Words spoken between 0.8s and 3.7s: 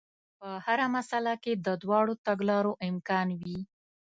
مسئله کې د دواړو تګلارو امکان وي.